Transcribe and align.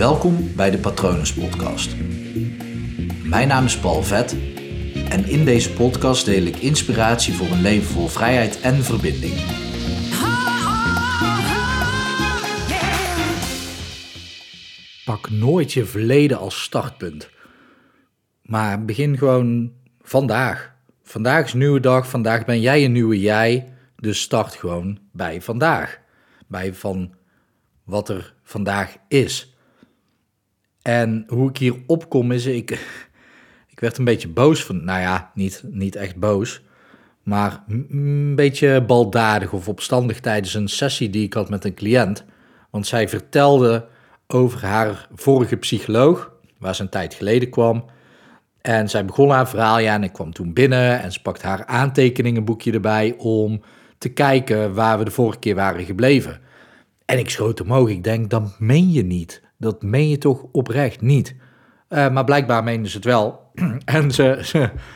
Welkom 0.00 0.54
bij 0.56 0.70
de 0.70 0.78
Patronus 0.78 1.34
Podcast. 1.34 1.96
Mijn 3.24 3.48
naam 3.48 3.64
is 3.64 3.78
Paul 3.78 4.02
Vet 4.02 4.36
en 5.08 5.24
in 5.24 5.44
deze 5.44 5.72
podcast 5.72 6.24
deel 6.24 6.42
ik 6.42 6.56
inspiratie 6.56 7.34
voor 7.34 7.46
een 7.46 7.60
leven 7.60 7.92
vol 7.92 8.06
vrijheid 8.08 8.60
en 8.60 8.74
verbinding. 8.74 9.34
Pak 15.04 15.30
nooit 15.30 15.72
je 15.72 15.84
verleden 15.84 16.38
als 16.38 16.62
startpunt. 16.62 17.30
Maar 18.42 18.84
begin 18.84 19.18
gewoon 19.18 19.72
vandaag. 20.02 20.74
Vandaag 21.02 21.44
is 21.44 21.52
een 21.52 21.58
nieuwe 21.58 21.80
dag, 21.80 22.08
vandaag 22.08 22.44
ben 22.44 22.60
jij 22.60 22.84
een 22.84 22.92
nieuwe 22.92 23.20
jij. 23.20 23.72
Dus 23.96 24.20
start 24.20 24.54
gewoon 24.54 24.98
bij 25.12 25.42
vandaag. 25.42 26.00
Bij 26.46 26.74
van 26.74 27.14
wat 27.84 28.08
er 28.08 28.34
vandaag 28.42 28.96
is. 29.08 29.49
En 30.82 31.24
hoe 31.28 31.48
ik 31.48 31.56
hier 31.56 31.74
opkom 31.86 32.32
is, 32.32 32.46
ik, 32.46 32.70
ik 33.72 33.80
werd 33.80 33.98
een 33.98 34.04
beetje 34.04 34.28
boos 34.28 34.64
van, 34.64 34.84
nou 34.84 35.00
ja, 35.00 35.30
niet, 35.34 35.62
niet 35.66 35.96
echt 35.96 36.16
boos, 36.16 36.62
maar 37.22 37.64
een 37.68 38.34
beetje 38.34 38.84
baldadig 38.84 39.52
of 39.52 39.68
opstandig 39.68 40.20
tijdens 40.20 40.54
een 40.54 40.68
sessie 40.68 41.10
die 41.10 41.24
ik 41.24 41.32
had 41.32 41.50
met 41.50 41.64
een 41.64 41.74
cliënt. 41.74 42.24
Want 42.70 42.86
zij 42.86 43.08
vertelde 43.08 43.86
over 44.26 44.64
haar 44.66 45.08
vorige 45.14 45.56
psycholoog, 45.56 46.32
waar 46.58 46.74
ze 46.74 46.82
een 46.82 46.88
tijd 46.88 47.14
geleden 47.14 47.50
kwam. 47.50 47.84
En 48.60 48.88
zij 48.88 49.04
begon 49.04 49.30
haar 49.30 49.48
verhaal, 49.48 49.78
ja, 49.78 49.94
en 49.94 50.02
ik 50.02 50.12
kwam 50.12 50.32
toen 50.32 50.52
binnen 50.52 51.00
en 51.00 51.12
ze 51.12 51.22
pakte 51.22 51.46
haar 51.46 51.66
aantekeningenboekje 51.66 52.72
erbij 52.72 53.14
om 53.18 53.62
te 53.98 54.08
kijken 54.08 54.74
waar 54.74 54.98
we 54.98 55.04
de 55.04 55.10
vorige 55.10 55.38
keer 55.38 55.54
waren 55.54 55.84
gebleven. 55.84 56.40
En 57.04 57.18
ik 57.18 57.30
schoot 57.30 57.60
omhoog, 57.60 57.88
ik 57.88 58.04
denk, 58.04 58.30
dat 58.30 58.58
meen 58.58 58.90
je 58.90 59.04
niet. 59.04 59.42
Dat 59.60 59.82
meen 59.82 60.08
je 60.08 60.18
toch 60.18 60.46
oprecht 60.52 61.00
niet. 61.00 61.34
Uh, 61.88 62.10
maar 62.10 62.24
blijkbaar 62.24 62.64
meende 62.64 62.88
ze 62.88 62.96
het 62.96 63.04
wel. 63.04 63.50
en 63.84 64.10
ze, 64.10 64.38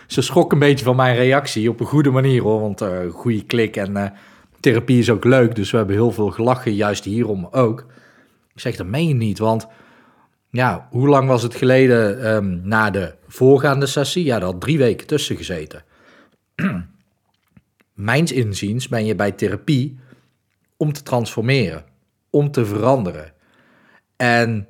ze, 0.06 0.22
schrok 0.22 0.52
een 0.52 0.58
beetje 0.58 0.84
van 0.84 0.96
mijn 0.96 1.16
reactie 1.16 1.70
op 1.70 1.80
een 1.80 1.86
goede 1.86 2.10
manier 2.10 2.42
hoor. 2.42 2.60
Want 2.60 2.82
uh, 2.82 3.10
goede 3.10 3.44
klik 3.44 3.76
en 3.76 3.90
uh, 3.90 4.06
therapie 4.60 4.98
is 4.98 5.10
ook 5.10 5.24
leuk. 5.24 5.54
Dus 5.54 5.70
we 5.70 5.76
hebben 5.76 5.96
heel 5.96 6.12
veel 6.12 6.30
gelachen, 6.30 6.74
juist 6.74 7.04
hierom 7.04 7.48
ook. 7.50 7.86
Ik 8.54 8.60
zeg, 8.60 8.76
dat 8.76 8.86
meen 8.86 9.08
je 9.08 9.14
niet. 9.14 9.38
Want 9.38 9.66
ja, 10.50 10.88
hoe 10.90 11.08
lang 11.08 11.28
was 11.28 11.42
het 11.42 11.54
geleden 11.54 12.34
um, 12.34 12.60
na 12.64 12.90
de 12.90 13.14
voorgaande 13.26 13.86
sessie? 13.86 14.24
Ja, 14.24 14.38
dat 14.38 14.52
had 14.52 14.60
drie 14.60 14.78
weken 14.78 15.06
tussen 15.06 15.36
gezeten. 15.36 15.84
Mijns 17.94 18.32
inziens 18.32 18.88
ben 18.88 19.04
je 19.04 19.14
bij 19.14 19.32
therapie 19.32 19.98
om 20.76 20.92
te 20.92 21.02
transformeren, 21.02 21.84
om 22.30 22.50
te 22.50 22.66
veranderen. 22.66 23.32
En 24.16 24.68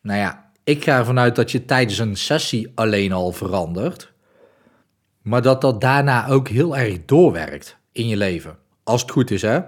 nou 0.00 0.18
ja, 0.18 0.50
ik 0.64 0.84
ga 0.84 0.98
ervan 0.98 1.18
uit 1.18 1.36
dat 1.36 1.50
je 1.50 1.64
tijdens 1.64 1.98
een 1.98 2.16
sessie 2.16 2.72
alleen 2.74 3.12
al 3.12 3.32
verandert, 3.32 4.12
maar 5.22 5.42
dat 5.42 5.60
dat 5.60 5.80
daarna 5.80 6.28
ook 6.28 6.48
heel 6.48 6.76
erg 6.76 7.04
doorwerkt 7.04 7.76
in 7.92 8.08
je 8.08 8.16
leven. 8.16 8.58
Als 8.82 9.00
het 9.00 9.10
goed 9.10 9.30
is, 9.30 9.42
hè? 9.42 9.60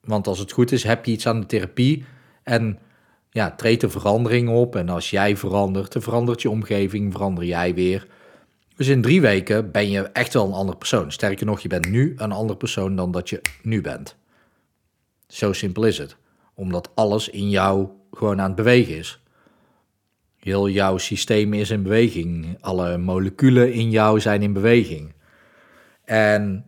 Want 0.00 0.26
als 0.26 0.38
het 0.38 0.52
goed 0.52 0.72
is, 0.72 0.82
heb 0.82 1.04
je 1.04 1.12
iets 1.12 1.26
aan 1.26 1.40
de 1.40 1.46
therapie 1.46 2.04
en 2.42 2.78
ja, 3.30 3.50
treedt 3.50 3.82
er 3.82 3.90
verandering 3.90 4.48
op. 4.48 4.76
En 4.76 4.88
als 4.88 5.10
jij 5.10 5.36
verandert, 5.36 5.92
dan 5.92 6.02
verandert 6.02 6.42
je 6.42 6.50
omgeving, 6.50 7.12
verander 7.12 7.44
jij 7.44 7.74
weer. 7.74 8.06
Dus 8.76 8.88
in 8.88 9.02
drie 9.02 9.20
weken 9.20 9.70
ben 9.70 9.90
je 9.90 10.02
echt 10.02 10.32
wel 10.32 10.46
een 10.46 10.52
andere 10.52 10.78
persoon. 10.78 11.12
Sterker 11.12 11.46
nog, 11.46 11.60
je 11.60 11.68
bent 11.68 11.90
nu 11.90 12.14
een 12.16 12.32
andere 12.32 12.58
persoon 12.58 12.96
dan 12.96 13.10
dat 13.10 13.28
je 13.28 13.40
nu 13.62 13.80
bent. 13.80 14.16
Zo 15.26 15.52
simpel 15.52 15.84
is 15.84 15.98
het. 15.98 16.16
Omdat 16.60 16.90
alles 16.94 17.28
in 17.28 17.50
jou 17.50 17.88
gewoon 18.12 18.40
aan 18.40 18.46
het 18.46 18.54
bewegen 18.54 18.96
is. 18.96 19.20
Heel 20.36 20.68
jouw 20.68 20.98
systeem 20.98 21.52
is 21.52 21.70
in 21.70 21.82
beweging. 21.82 22.56
Alle 22.60 22.98
moleculen 22.98 23.72
in 23.72 23.90
jou 23.90 24.20
zijn 24.20 24.42
in 24.42 24.52
beweging. 24.52 25.12
En 26.04 26.64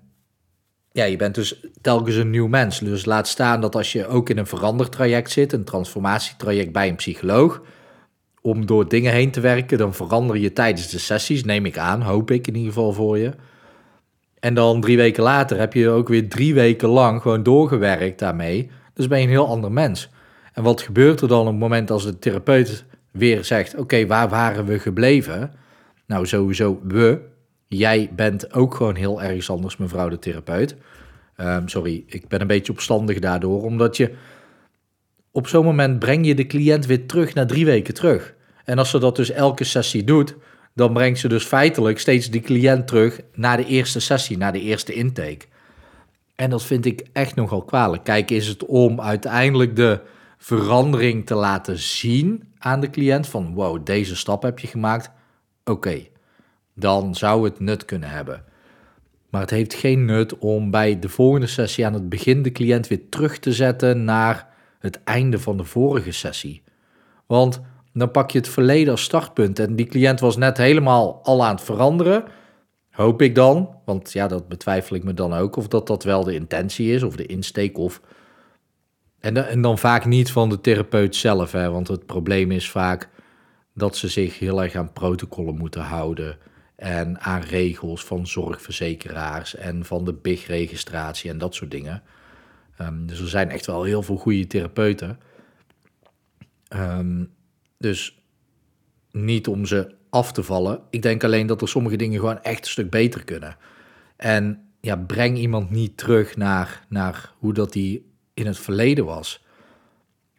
ja, 0.92 1.04
je 1.04 1.16
bent 1.16 1.34
dus 1.34 1.66
telkens 1.80 2.16
een 2.16 2.30
nieuw 2.30 2.46
mens. 2.46 2.78
Dus 2.78 3.04
laat 3.04 3.28
staan 3.28 3.60
dat 3.60 3.74
als 3.74 3.92
je 3.92 4.06
ook 4.06 4.28
in 4.28 4.38
een 4.38 4.46
verandertraject 4.46 5.30
zit, 5.30 5.52
een 5.52 5.64
transformatietraject 5.64 6.72
bij 6.72 6.88
een 6.88 6.96
psycholoog, 6.96 7.62
om 8.40 8.66
door 8.66 8.88
dingen 8.88 9.12
heen 9.12 9.30
te 9.30 9.40
werken, 9.40 9.78
dan 9.78 9.94
verander 9.94 10.36
je 10.36 10.52
tijdens 10.52 10.88
de 10.88 10.98
sessies, 10.98 11.44
neem 11.44 11.66
ik 11.66 11.78
aan, 11.78 12.02
hoop 12.02 12.30
ik 12.30 12.46
in 12.46 12.54
ieder 12.54 12.72
geval 12.72 12.92
voor 12.92 13.18
je. 13.18 13.32
En 14.40 14.54
dan 14.54 14.80
drie 14.80 14.96
weken 14.96 15.22
later 15.22 15.58
heb 15.58 15.72
je 15.72 15.88
ook 15.88 16.08
weer 16.08 16.28
drie 16.28 16.54
weken 16.54 16.88
lang 16.88 17.22
gewoon 17.22 17.42
doorgewerkt 17.42 18.18
daarmee. 18.18 18.70
Dus 19.02 19.10
ben 19.10 19.20
je 19.20 19.26
een 19.26 19.30
heel 19.30 19.48
ander 19.48 19.72
mens. 19.72 20.08
En 20.52 20.62
wat 20.62 20.80
gebeurt 20.80 21.20
er 21.20 21.28
dan 21.28 21.40
op 21.40 21.46
het 21.46 21.58
moment 21.58 21.90
als 21.90 22.04
de 22.04 22.18
therapeut 22.18 22.84
weer 23.10 23.44
zegt: 23.44 23.76
Oké, 23.76 24.06
waar 24.06 24.28
waren 24.28 24.64
we 24.64 24.78
gebleven? 24.78 25.52
Nou, 26.06 26.26
sowieso 26.26 26.80
we. 26.84 27.20
Jij 27.68 28.10
bent 28.16 28.52
ook 28.52 28.74
gewoon 28.74 28.94
heel 28.94 29.22
erg 29.22 29.50
anders, 29.50 29.76
mevrouw 29.76 30.08
de 30.08 30.18
therapeut. 30.18 30.76
Um, 31.36 31.68
sorry, 31.68 32.04
ik 32.06 32.28
ben 32.28 32.40
een 32.40 32.46
beetje 32.46 32.72
opstandig 32.72 33.18
daardoor, 33.18 33.62
omdat 33.62 33.96
je 33.96 34.14
op 35.30 35.46
zo'n 35.46 35.64
moment 35.64 35.98
breng 35.98 36.26
je 36.26 36.34
de 36.34 36.46
cliënt 36.46 36.86
weer 36.86 37.06
terug 37.06 37.34
naar 37.34 37.46
drie 37.46 37.64
weken 37.64 37.94
terug. 37.94 38.34
En 38.64 38.78
als 38.78 38.90
ze 38.90 38.98
dat 38.98 39.16
dus 39.16 39.30
elke 39.30 39.64
sessie 39.64 40.04
doet, 40.04 40.36
dan 40.74 40.92
brengt 40.92 41.18
ze 41.18 41.28
dus 41.28 41.44
feitelijk 41.44 41.98
steeds 41.98 42.30
die 42.30 42.40
cliënt 42.40 42.86
terug 42.86 43.20
naar 43.34 43.56
de 43.56 43.66
eerste 43.66 44.00
sessie, 44.00 44.36
naar 44.36 44.52
de 44.52 44.60
eerste 44.60 44.92
intake. 44.92 45.46
En 46.34 46.50
dat 46.50 46.62
vind 46.62 46.84
ik 46.84 47.06
echt 47.12 47.34
nogal 47.34 47.62
kwalijk. 47.62 48.04
Kijk, 48.04 48.30
is 48.30 48.46
het 48.46 48.66
om 48.66 49.00
uiteindelijk 49.00 49.76
de 49.76 50.00
verandering 50.38 51.26
te 51.26 51.34
laten 51.34 51.78
zien 51.78 52.52
aan 52.58 52.80
de 52.80 52.90
cliënt 52.90 53.28
van 53.28 53.54
wow, 53.54 53.84
deze 53.84 54.16
stap 54.16 54.42
heb 54.42 54.58
je 54.58 54.66
gemaakt. 54.66 55.10
Oké, 55.64 56.06
dan 56.74 57.14
zou 57.14 57.44
het 57.44 57.60
nut 57.60 57.84
kunnen 57.84 58.08
hebben. 58.08 58.44
Maar 59.30 59.40
het 59.40 59.50
heeft 59.50 59.74
geen 59.74 60.04
nut 60.04 60.38
om 60.38 60.70
bij 60.70 60.98
de 60.98 61.08
volgende 61.08 61.46
sessie 61.46 61.86
aan 61.86 61.94
het 61.94 62.08
begin 62.08 62.42
de 62.42 62.52
cliënt 62.52 62.88
weer 62.88 63.08
terug 63.08 63.38
te 63.38 63.52
zetten 63.52 64.04
naar 64.04 64.48
het 64.78 65.02
einde 65.04 65.38
van 65.38 65.56
de 65.56 65.64
vorige 65.64 66.12
sessie. 66.12 66.62
Want 67.26 67.60
dan 67.92 68.10
pak 68.10 68.30
je 68.30 68.38
het 68.38 68.48
verleden 68.48 68.90
als 68.90 69.02
startpunt 69.02 69.58
en 69.58 69.76
die 69.76 69.86
cliënt 69.86 70.20
was 70.20 70.36
net 70.36 70.56
helemaal 70.56 71.20
al 71.22 71.44
aan 71.44 71.54
het 71.54 71.64
veranderen. 71.64 72.24
Hoop 72.92 73.22
ik 73.22 73.34
dan, 73.34 73.76
want 73.84 74.12
ja, 74.12 74.26
dat 74.26 74.48
betwijfel 74.48 74.96
ik 74.96 75.04
me 75.04 75.14
dan 75.14 75.32
ook, 75.32 75.56
of 75.56 75.68
dat 75.68 75.86
dat 75.86 76.04
wel 76.04 76.24
de 76.24 76.34
intentie 76.34 76.92
is 76.92 77.02
of 77.02 77.16
de 77.16 77.26
insteek 77.26 77.78
of... 77.78 78.00
En, 79.20 79.48
en 79.48 79.62
dan 79.62 79.78
vaak 79.78 80.04
niet 80.04 80.32
van 80.32 80.48
de 80.48 80.60
therapeut 80.60 81.16
zelf, 81.16 81.52
hè, 81.52 81.70
want 81.70 81.88
het 81.88 82.06
probleem 82.06 82.50
is 82.50 82.70
vaak 82.70 83.08
dat 83.74 83.96
ze 83.96 84.08
zich 84.08 84.38
heel 84.38 84.62
erg 84.62 84.74
aan 84.74 84.92
protocollen 84.92 85.56
moeten 85.56 85.82
houden 85.82 86.38
en 86.76 87.20
aan 87.20 87.40
regels 87.40 88.04
van 88.04 88.26
zorgverzekeraars 88.26 89.54
en 89.54 89.84
van 89.84 90.04
de 90.04 90.12
BIG-registratie 90.12 91.30
en 91.30 91.38
dat 91.38 91.54
soort 91.54 91.70
dingen. 91.70 92.02
Um, 92.80 93.06
dus 93.06 93.20
er 93.20 93.28
zijn 93.28 93.50
echt 93.50 93.66
wel 93.66 93.82
heel 93.82 94.02
veel 94.02 94.16
goede 94.16 94.46
therapeuten. 94.46 95.18
Um, 96.76 97.30
dus 97.78 98.22
niet 99.10 99.48
om 99.48 99.66
ze 99.66 99.94
af 100.12 100.32
te 100.32 100.42
vallen. 100.42 100.80
Ik 100.90 101.02
denk 101.02 101.24
alleen 101.24 101.46
dat 101.46 101.60
er 101.60 101.68
sommige 101.68 101.96
dingen 101.96 102.20
gewoon 102.20 102.42
echt 102.42 102.64
een 102.64 102.70
stuk 102.70 102.90
beter 102.90 103.24
kunnen. 103.24 103.56
En 104.16 104.60
ja, 104.80 104.96
breng 104.96 105.36
iemand 105.36 105.70
niet 105.70 105.96
terug 105.96 106.36
naar, 106.36 106.84
naar 106.88 107.32
hoe 107.38 107.52
dat 107.52 107.72
die 107.72 108.10
in 108.34 108.46
het 108.46 108.58
verleden 108.58 109.04
was. 109.04 109.44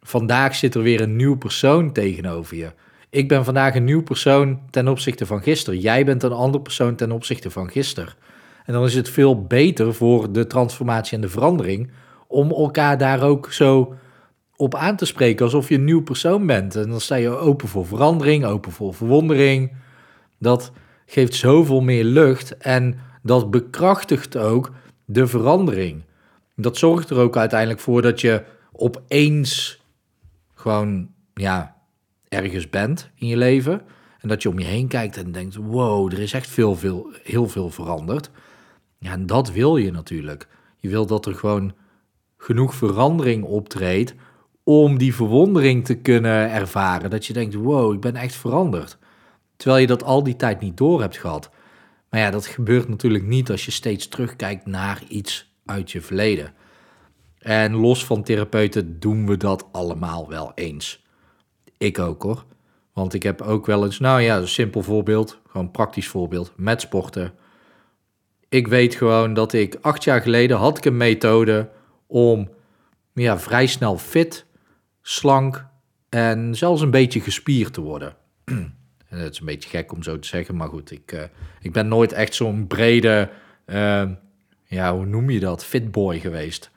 Vandaag 0.00 0.54
zit 0.54 0.74
er 0.74 0.82
weer 0.82 1.00
een 1.00 1.16
nieuw 1.16 1.36
persoon 1.36 1.92
tegenover 1.92 2.56
je. 2.56 2.72
Ik 3.10 3.28
ben 3.28 3.44
vandaag 3.44 3.74
een 3.74 3.84
nieuw 3.84 4.02
persoon 4.02 4.60
ten 4.70 4.88
opzichte 4.88 5.26
van 5.26 5.42
gisteren. 5.42 5.80
Jij 5.80 6.04
bent 6.04 6.22
een 6.22 6.32
ander 6.32 6.60
persoon 6.60 6.94
ten 6.94 7.12
opzichte 7.12 7.50
van 7.50 7.70
gisteren. 7.70 8.14
En 8.64 8.72
dan 8.72 8.84
is 8.84 8.94
het 8.94 9.08
veel 9.08 9.46
beter 9.46 9.94
voor 9.94 10.32
de 10.32 10.46
transformatie 10.46 11.16
en 11.16 11.20
de 11.20 11.28
verandering 11.28 11.90
om 12.26 12.50
elkaar 12.50 12.98
daar 12.98 13.22
ook 13.22 13.52
zo 13.52 13.94
op 14.56 14.74
aan 14.74 14.96
te 14.96 15.04
spreken 15.04 15.44
alsof 15.44 15.68
je 15.68 15.74
een 15.74 15.84
nieuw 15.84 16.02
persoon 16.02 16.46
bent. 16.46 16.76
En 16.76 16.88
dan 16.88 17.00
sta 17.00 17.14
je 17.14 17.28
open 17.28 17.68
voor 17.68 17.86
verandering, 17.86 18.44
open 18.44 18.72
voor 18.72 18.94
verwondering. 18.94 19.72
Dat 20.38 20.72
geeft 21.06 21.34
zoveel 21.34 21.80
meer 21.80 22.04
lucht 22.04 22.56
en 22.56 22.98
dat 23.22 23.50
bekrachtigt 23.50 24.36
ook 24.36 24.70
de 25.04 25.26
verandering. 25.26 26.02
Dat 26.56 26.76
zorgt 26.76 27.10
er 27.10 27.16
ook 27.16 27.36
uiteindelijk 27.36 27.80
voor 27.80 28.02
dat 28.02 28.20
je 28.20 28.44
opeens 28.72 29.82
gewoon 30.54 31.08
ja, 31.34 31.76
ergens 32.28 32.70
bent 32.70 33.10
in 33.14 33.26
je 33.26 33.36
leven. 33.36 33.82
En 34.20 34.28
dat 34.28 34.42
je 34.42 34.48
om 34.48 34.58
je 34.58 34.64
heen 34.64 34.88
kijkt 34.88 35.16
en 35.16 35.32
denkt: 35.32 35.54
wow, 35.54 36.12
er 36.12 36.18
is 36.18 36.32
echt 36.32 36.48
veel, 36.48 36.76
veel, 36.76 37.10
heel 37.22 37.48
veel 37.48 37.70
veranderd. 37.70 38.30
Ja, 38.98 39.12
en 39.12 39.26
dat 39.26 39.50
wil 39.50 39.76
je 39.76 39.90
natuurlijk. 39.90 40.48
Je 40.78 40.88
wil 40.88 41.06
dat 41.06 41.26
er 41.26 41.34
gewoon 41.34 41.74
genoeg 42.36 42.74
verandering 42.74 43.44
optreedt 43.44 44.14
om 44.64 44.98
die 44.98 45.14
verwondering 45.14 45.84
te 45.84 45.94
kunnen 45.94 46.50
ervaren. 46.50 47.10
Dat 47.10 47.26
je 47.26 47.32
denkt, 47.32 47.54
wow, 47.54 47.92
ik 47.92 48.00
ben 48.00 48.16
echt 48.16 48.34
veranderd. 48.34 48.98
Terwijl 49.56 49.80
je 49.80 49.86
dat 49.86 50.02
al 50.02 50.22
die 50.22 50.36
tijd 50.36 50.60
niet 50.60 50.76
door 50.76 51.00
hebt 51.00 51.16
gehad. 51.16 51.50
Maar 52.10 52.20
ja, 52.20 52.30
dat 52.30 52.46
gebeurt 52.46 52.88
natuurlijk 52.88 53.24
niet 53.24 53.50
als 53.50 53.64
je 53.64 53.70
steeds 53.70 54.08
terugkijkt 54.08 54.66
naar 54.66 55.02
iets 55.08 55.54
uit 55.64 55.92
je 55.92 56.00
verleden. 56.00 56.54
En 57.38 57.74
los 57.74 58.04
van 58.04 58.22
therapeuten 58.22 59.00
doen 59.00 59.26
we 59.26 59.36
dat 59.36 59.68
allemaal 59.72 60.28
wel 60.28 60.52
eens. 60.54 61.04
Ik 61.78 61.98
ook 61.98 62.22
hoor. 62.22 62.44
Want 62.92 63.14
ik 63.14 63.22
heb 63.22 63.40
ook 63.42 63.66
wel 63.66 63.84
eens, 63.84 63.98
nou 63.98 64.20
ja, 64.20 64.36
een 64.36 64.48
simpel 64.48 64.82
voorbeeld, 64.82 65.40
gewoon 65.46 65.66
een 65.66 65.72
praktisch 65.72 66.08
voorbeeld, 66.08 66.52
met 66.56 66.80
sporten. 66.80 67.32
Ik 68.48 68.68
weet 68.68 68.94
gewoon 68.94 69.34
dat 69.34 69.52
ik 69.52 69.78
acht 69.80 70.04
jaar 70.04 70.20
geleden 70.20 70.56
had 70.56 70.78
ik 70.78 70.84
een 70.84 70.96
methode 70.96 71.70
om 72.06 72.48
ja, 73.14 73.38
vrij 73.38 73.66
snel 73.66 73.98
fit, 73.98 74.46
slank 75.06 75.66
en 76.08 76.54
zelfs 76.54 76.80
een 76.80 76.90
beetje 76.90 77.20
gespierd 77.20 77.72
te 77.72 77.80
worden. 77.80 78.16
Het 79.04 79.32
is 79.32 79.40
een 79.40 79.46
beetje 79.46 79.68
gek 79.68 79.92
om 79.92 80.02
zo 80.02 80.18
te 80.18 80.28
zeggen, 80.28 80.56
maar 80.56 80.68
goed, 80.68 80.90
ik, 80.90 81.12
uh, 81.12 81.22
ik 81.60 81.72
ben 81.72 81.88
nooit 81.88 82.12
echt 82.12 82.34
zo'n 82.34 82.66
brede, 82.66 83.30
uh, 83.66 84.04
ja, 84.64 84.94
hoe 84.94 85.06
noem 85.06 85.30
je 85.30 85.40
dat, 85.40 85.64
fitboy 85.64 86.18
geweest. 86.18 86.70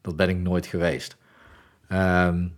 Dat 0.00 0.16
ben 0.16 0.28
ik 0.28 0.36
nooit 0.36 0.66
geweest. 0.66 1.16
Um, 1.92 2.56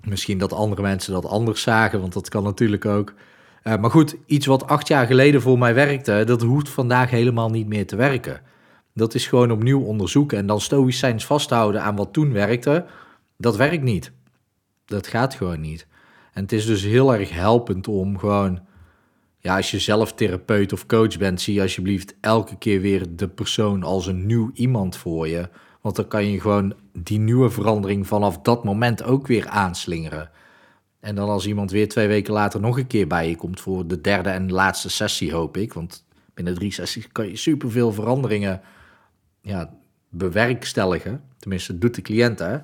misschien 0.00 0.38
dat 0.38 0.52
andere 0.52 0.82
mensen 0.82 1.12
dat 1.12 1.26
anders 1.26 1.62
zagen, 1.62 2.00
want 2.00 2.12
dat 2.12 2.28
kan 2.28 2.42
natuurlijk 2.42 2.84
ook. 2.84 3.14
Uh, 3.62 3.76
maar 3.76 3.90
goed, 3.90 4.16
iets 4.26 4.46
wat 4.46 4.66
acht 4.66 4.88
jaar 4.88 5.06
geleden 5.06 5.40
voor 5.40 5.58
mij 5.58 5.74
werkte, 5.74 6.22
dat 6.26 6.42
hoeft 6.42 6.68
vandaag 6.68 7.10
helemaal 7.10 7.50
niet 7.50 7.66
meer 7.66 7.86
te 7.86 7.96
werken. 7.96 8.40
Dat 8.94 9.14
is 9.14 9.26
gewoon 9.26 9.50
opnieuw 9.50 9.80
onderzoeken 9.80 10.38
en 10.38 10.46
dan 10.46 10.60
stoïcijns 10.60 11.26
vasthouden 11.26 11.82
aan 11.82 11.96
wat 11.96 12.12
toen 12.12 12.32
werkte. 12.32 12.86
Dat 13.36 13.56
werkt 13.56 13.82
niet. 13.82 14.12
Dat 14.84 15.06
gaat 15.06 15.34
gewoon 15.34 15.60
niet. 15.60 15.86
En 16.32 16.42
het 16.42 16.52
is 16.52 16.66
dus 16.66 16.82
heel 16.82 17.14
erg 17.14 17.30
helpend 17.30 17.88
om 17.88 18.18
gewoon, 18.18 18.60
ja, 19.38 19.56
als 19.56 19.70
je 19.70 19.78
zelf 19.78 20.12
therapeut 20.12 20.72
of 20.72 20.86
coach 20.86 21.18
bent, 21.18 21.40
zie 21.40 21.60
alsjeblieft 21.60 22.14
elke 22.20 22.56
keer 22.58 22.80
weer 22.80 23.16
de 23.16 23.28
persoon 23.28 23.82
als 23.82 24.06
een 24.06 24.26
nieuw 24.26 24.50
iemand 24.54 24.96
voor 24.96 25.28
je. 25.28 25.48
Want 25.80 25.96
dan 25.96 26.08
kan 26.08 26.30
je 26.30 26.40
gewoon 26.40 26.74
die 26.92 27.18
nieuwe 27.18 27.50
verandering 27.50 28.06
vanaf 28.06 28.38
dat 28.38 28.64
moment 28.64 29.02
ook 29.02 29.26
weer 29.26 29.48
aanslingeren. 29.48 30.30
En 31.00 31.14
dan 31.14 31.28
als 31.28 31.46
iemand 31.46 31.70
weer 31.70 31.88
twee 31.88 32.08
weken 32.08 32.32
later 32.32 32.60
nog 32.60 32.78
een 32.78 32.86
keer 32.86 33.06
bij 33.06 33.28
je 33.28 33.36
komt 33.36 33.60
voor 33.60 33.86
de 33.86 34.00
derde 34.00 34.28
en 34.28 34.52
laatste 34.52 34.90
sessie, 34.90 35.32
hoop 35.32 35.56
ik. 35.56 35.72
Want 35.72 36.04
binnen 36.34 36.54
drie 36.54 36.72
sessies 36.72 37.08
kan 37.12 37.28
je 37.28 37.36
superveel 37.36 37.92
veranderingen 37.92 38.60
ja, 39.40 39.74
bewerkstelligen. 40.08 41.22
Tenminste, 41.38 41.78
doet 41.78 41.94
de 41.94 42.02
cliënt 42.02 42.38
hè. 42.38 42.58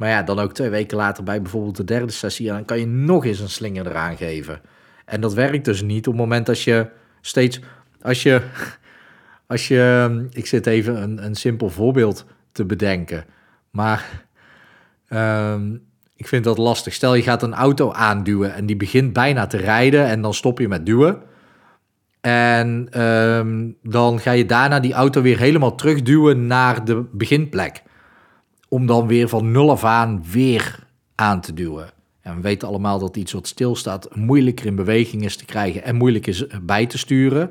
Maar 0.00 0.08
ja, 0.08 0.22
dan 0.22 0.38
ook 0.38 0.52
twee 0.52 0.68
weken 0.68 0.96
later 0.96 1.24
bij 1.24 1.42
bijvoorbeeld 1.42 1.76
de 1.76 1.84
derde 1.84 2.12
sessie. 2.12 2.48
En 2.48 2.54
dan 2.54 2.64
kan 2.64 2.78
je 2.78 2.86
nog 2.86 3.24
eens 3.24 3.40
een 3.40 3.48
slinger 3.48 3.86
eraan 3.86 4.16
geven. 4.16 4.60
En 5.04 5.20
dat 5.20 5.34
werkt 5.34 5.64
dus 5.64 5.82
niet 5.82 6.06
op 6.06 6.12
het 6.12 6.22
moment 6.22 6.46
dat 6.46 6.62
je 6.62 6.86
steeds. 7.20 7.60
Als 8.02 8.22
je. 8.22 8.42
Als 9.46 9.68
je. 9.68 10.26
Ik 10.30 10.46
zit 10.46 10.66
even 10.66 11.02
een, 11.02 11.24
een 11.24 11.34
simpel 11.34 11.70
voorbeeld 11.70 12.24
te 12.52 12.64
bedenken. 12.64 13.24
Maar. 13.70 14.24
Um, 15.08 15.82
ik 16.16 16.28
vind 16.28 16.44
dat 16.44 16.58
lastig. 16.58 16.94
Stel 16.94 17.14
je 17.14 17.22
gaat 17.22 17.42
een 17.42 17.54
auto 17.54 17.92
aanduwen 17.92 18.54
en 18.54 18.66
die 18.66 18.76
begint 18.76 19.12
bijna 19.12 19.46
te 19.46 19.56
rijden 19.56 20.06
en 20.06 20.22
dan 20.22 20.34
stop 20.34 20.58
je 20.58 20.68
met 20.68 20.86
duwen. 20.86 21.22
En 22.20 23.02
um, 23.02 23.76
dan 23.82 24.20
ga 24.20 24.30
je 24.30 24.46
daarna 24.46 24.80
die 24.80 24.92
auto 24.92 25.22
weer 25.22 25.38
helemaal 25.38 25.74
terugduwen 25.74 26.46
naar 26.46 26.84
de 26.84 27.04
beginplek. 27.12 27.82
Om 28.70 28.86
dan 28.86 29.06
weer 29.06 29.28
van 29.28 29.50
nul 29.50 29.70
af 29.70 29.84
aan 29.84 30.22
weer 30.30 30.86
aan 31.14 31.40
te 31.40 31.54
duwen. 31.54 31.90
En 32.20 32.34
we 32.34 32.40
weten 32.40 32.68
allemaal 32.68 32.98
dat 32.98 33.16
iets 33.16 33.32
wat 33.32 33.46
stilstaat 33.46 34.16
moeilijker 34.16 34.66
in 34.66 34.74
beweging 34.74 35.24
is 35.24 35.36
te 35.36 35.44
krijgen 35.44 35.84
en 35.84 35.96
moeilijk 35.96 36.26
is 36.26 36.46
bij 36.62 36.86
te 36.86 36.98
sturen. 36.98 37.50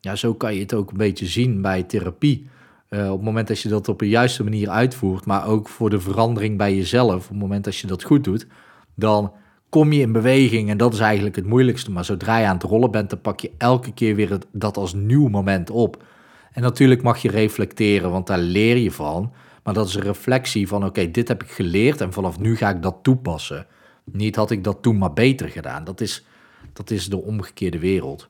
Ja, 0.00 0.16
zo 0.16 0.34
kan 0.34 0.54
je 0.54 0.60
het 0.60 0.74
ook 0.74 0.90
een 0.90 0.96
beetje 0.96 1.26
zien 1.26 1.62
bij 1.62 1.82
therapie. 1.82 2.46
Uh, 2.90 3.10
op 3.10 3.16
het 3.16 3.24
moment 3.24 3.48
dat 3.48 3.60
je 3.60 3.68
dat 3.68 3.88
op 3.88 3.98
de 3.98 4.08
juiste 4.08 4.44
manier 4.44 4.68
uitvoert, 4.68 5.26
maar 5.26 5.46
ook 5.46 5.68
voor 5.68 5.90
de 5.90 6.00
verandering 6.00 6.56
bij 6.56 6.74
jezelf, 6.74 7.22
op 7.22 7.28
het 7.28 7.38
moment 7.38 7.64
dat 7.64 7.76
je 7.76 7.86
dat 7.86 8.02
goed 8.02 8.24
doet, 8.24 8.46
dan 8.94 9.32
kom 9.68 9.92
je 9.92 10.00
in 10.00 10.12
beweging 10.12 10.70
en 10.70 10.76
dat 10.76 10.92
is 10.92 11.00
eigenlijk 11.00 11.36
het 11.36 11.46
moeilijkste. 11.46 11.90
Maar 11.90 12.04
zodra 12.04 12.38
je 12.38 12.46
aan 12.46 12.54
het 12.54 12.62
rollen 12.62 12.90
bent, 12.90 13.10
dan 13.10 13.20
pak 13.20 13.40
je 13.40 13.50
elke 13.58 13.92
keer 13.92 14.14
weer 14.14 14.38
dat 14.52 14.76
als 14.76 14.94
nieuw 14.94 15.28
moment 15.28 15.70
op. 15.70 16.04
En 16.52 16.62
natuurlijk 16.62 17.02
mag 17.02 17.18
je 17.18 17.30
reflecteren, 17.30 18.10
want 18.10 18.26
daar 18.26 18.38
leer 18.38 18.76
je 18.76 18.90
van. 18.92 19.32
Maar 19.68 19.76
dat 19.76 19.88
is 19.88 19.94
een 19.94 20.02
reflectie 20.02 20.68
van: 20.68 20.84
oké, 20.84 21.10
dit 21.10 21.28
heb 21.28 21.42
ik 21.42 21.50
geleerd 21.50 22.00
en 22.00 22.12
vanaf 22.12 22.38
nu 22.38 22.56
ga 22.56 22.70
ik 22.70 22.82
dat 22.82 22.96
toepassen. 23.02 23.66
Niet 24.04 24.36
had 24.36 24.50
ik 24.50 24.64
dat 24.64 24.82
toen 24.82 24.98
maar 24.98 25.12
beter 25.12 25.48
gedaan. 25.48 25.84
Dat 25.84 26.00
is, 26.00 26.24
dat 26.72 26.90
is 26.90 27.08
de 27.08 27.22
omgekeerde 27.22 27.78
wereld. 27.78 28.28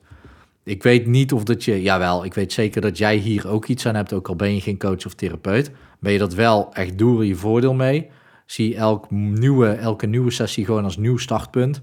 Ik 0.63 0.83
weet 0.83 1.05
niet 1.05 1.33
of 1.33 1.43
dat 1.43 1.63
je, 1.63 1.81
jawel, 1.81 2.25
ik 2.25 2.33
weet 2.33 2.53
zeker 2.53 2.81
dat 2.81 2.97
jij 2.97 3.15
hier 3.15 3.47
ook 3.47 3.65
iets 3.65 3.85
aan 3.85 3.95
hebt, 3.95 4.13
ook 4.13 4.27
al 4.27 4.35
ben 4.35 4.53
je 4.53 4.61
geen 4.61 4.77
coach 4.77 5.05
of 5.05 5.13
therapeut. 5.13 5.71
Ben 5.99 6.11
je 6.11 6.17
dat 6.17 6.33
wel, 6.33 6.73
echt 6.73 6.97
doe 6.97 7.19
er 7.19 7.25
je 7.25 7.35
voordeel 7.35 7.73
mee. 7.73 8.09
Zie 8.45 8.75
elk 8.75 9.11
nieuwe, 9.11 9.67
elke 9.69 10.05
nieuwe 10.05 10.31
sessie 10.31 10.65
gewoon 10.65 10.83
als 10.83 10.97
nieuw 10.97 11.17
startpunt. 11.17 11.81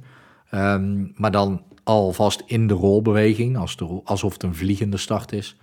Um, 0.54 1.12
maar 1.14 1.30
dan 1.30 1.62
alvast 1.82 2.42
in 2.46 2.66
de 2.66 2.74
rolbeweging, 2.74 3.56
als 3.56 3.76
de, 3.76 4.00
alsof 4.04 4.32
het 4.32 4.42
een 4.42 4.54
vliegende 4.54 4.96
start 4.96 5.32
is. 5.32 5.56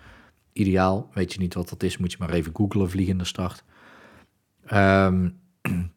Ideaal, 0.53 1.09
weet 1.13 1.33
je 1.33 1.39
niet 1.39 1.53
wat 1.53 1.69
dat 1.69 1.83
is, 1.83 1.97
moet 1.97 2.11
je 2.11 2.17
maar 2.19 2.29
even 2.29 2.55
googlen, 2.55 2.89
vliegende 2.89 3.25
start. 3.25 3.63
Um, 4.73 5.39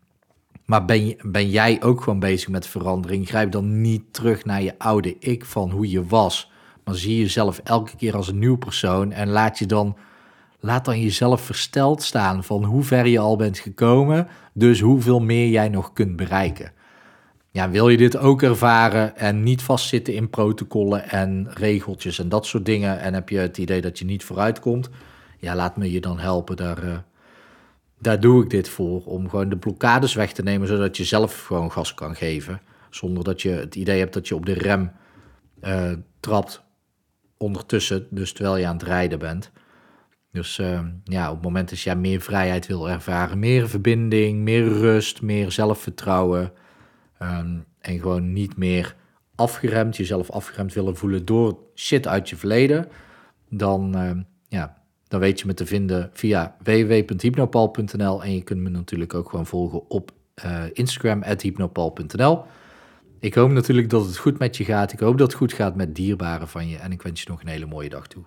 maar 0.67 0.85
ben, 0.85 1.17
ben 1.23 1.51
jij 1.51 1.83
ook 1.83 2.01
gewoon 2.01 2.21
bezig 2.21 2.49
met 2.49 2.67
verandering? 2.67 3.29
Grijp 3.29 3.51
dan 3.53 3.81
niet 3.81 4.03
terug 4.11 4.45
naar 4.45 4.63
je 4.63 4.79
oude 4.79 5.19
ik 5.19 5.45
van 5.45 5.71
hoe 5.71 5.91
je 5.91 6.05
was 6.05 6.55
maar 6.87 6.95
zie 6.95 7.19
jezelf 7.19 7.61
elke 7.65 7.97
keer 7.97 8.17
als 8.17 8.29
een 8.29 8.39
nieuw 8.39 8.57
persoon 8.57 9.13
en 9.13 9.29
laat 9.29 9.59
je 9.59 9.67
dan, 9.67 9.97
laat 10.61 10.85
dan 10.85 11.01
jezelf 11.01 11.41
versteld 11.41 12.03
staan 12.03 12.45
van 12.45 12.65
hoe 12.65 12.83
ver 12.83 13.07
je 13.07 13.19
al 13.19 13.37
bent 13.37 13.59
gekomen, 13.59 14.29
dus 14.53 14.81
hoeveel 14.81 15.21
meer 15.21 15.49
jij 15.49 15.69
nog 15.69 15.93
kunt 15.93 16.17
bereiken. 16.17 16.73
Ja, 17.51 17.71
wil 17.71 17.89
je 17.89 17.97
dit 17.97 18.17
ook 18.17 18.43
ervaren 18.43 19.17
en 19.17 19.43
niet 19.43 19.63
vastzitten 19.63 20.15
in 20.15 20.31
protocollen 20.31 21.11
en 21.11 21.49
regeltjes 21.55 22.19
en 22.19 22.29
dat 22.29 22.47
soort 22.47 22.65
dingen 22.65 23.01
en 23.01 23.15
heb 23.15 23.29
je 23.29 23.39
het 23.39 23.59
idee 23.59 23.81
dat 23.81 23.99
je 23.99 24.05
niet 24.05 24.25
vooruit 24.25 24.61
komt, 24.61 24.91
ja, 25.39 25.55
laat 25.55 25.77
me 25.77 25.91
je 25.91 26.01
dan 26.01 26.19
helpen. 26.19 26.57
Daar, 26.57 26.85
uh, 26.85 26.97
daar 28.07 28.21
doe 28.21 28.43
ik 28.43 28.51
dit 28.51 28.69
voor, 28.69 29.05
om 29.05 29.29
gewoon 29.29 29.49
de 29.49 29.57
blokkades 29.57 30.15
weg 30.15 30.33
te 30.33 30.43
nemen, 30.43 30.69
zodat 30.69 30.97
je 30.97 31.05
zelf 31.05 31.47
gewoon 31.47 31.73
gas 31.73 31.95
kan 31.95 32.17
geven, 32.17 32.61
zonder 32.91 33.25
dat 33.25 33.43
je 33.43 33.49
het 33.49 33.75
idee 33.75 33.99
hebt 33.99 34.15
dat 34.15 34.29
je 34.29 34.35
op 34.35 34.47
de 34.47 34.53
rem 34.53 34.93
uh, 35.63 35.93
trapt 36.21 36.65
ondertussen, 37.37 38.07
dus 38.11 38.33
terwijl 38.33 38.57
je 38.57 38.67
aan 38.67 38.77
het 38.77 38.83
rijden 38.83 39.19
bent. 39.19 39.51
Dus 40.33 40.59
uh, 40.59 40.81
ja, 41.05 41.29
op 41.29 41.35
het 41.35 41.45
moment 41.45 41.69
dat 41.69 41.81
jij 41.81 41.97
meer 41.97 42.21
vrijheid 42.21 42.67
wil 42.67 42.91
ervaren, 42.91 43.39
meer 43.39 43.69
verbinding, 43.69 44.39
meer 44.39 44.69
rust, 44.69 45.23
meer 45.23 45.53
zelfvertrouwen 45.53 46.53
um, 47.23 47.65
en 47.79 47.99
gewoon 47.99 48.33
niet 48.33 48.57
meer 48.57 48.97
afgeremd, 49.35 49.97
jezelf 49.97 50.31
afgeremd 50.31 50.75
willen 50.75 50.97
voelen 50.97 51.25
door 51.25 51.59
shit 51.75 52.07
uit 52.07 52.29
je 52.29 52.37
verleden, 52.37 52.89
dan, 53.51 54.03
uh, 54.03 54.11
ja, 54.49 54.83
dan 55.09 55.21
weet 55.21 55.41
je 55.41 55.47
me 55.47 55.55
te 55.55 55.67
vinden 55.67 56.11
via 56.13 56.57
www.hypnopal.nl 56.63 58.25
en 58.25 58.35
je 58.35 58.43
kunt 58.43 58.61
me 58.61 58.69
natuurlijk 58.69 59.15
ook 59.15 59.31
gewoon 59.31 59.47
volgen 59.47 59.91
op 59.91 60.11
uh, 60.45 60.63
Instagram, 60.73 61.23
hypnopal.nl. 61.25 62.45
Ik 63.21 63.35
hoop 63.35 63.51
natuurlijk 63.51 63.91
dat 63.91 64.07
het 64.07 64.17
goed 64.17 64.39
met 64.39 64.57
je 64.57 64.65
gaat. 64.65 64.93
Ik 64.93 65.01
hoop 65.01 65.19
dat 65.19 65.27
het 65.27 65.37
goed 65.37 65.53
gaat 65.53 65.77
met 65.77 65.95
dierbaren 65.95 66.49
van 66.49 66.69
je. 66.69 66.77
En 66.77 66.93
ik 66.93 67.03
wens 67.03 67.23
je 67.23 67.31
nog 67.31 67.41
een 67.41 67.49
hele 67.49 67.67
mooie 67.67 67.89
dag 67.89 68.07
toe. 68.07 68.25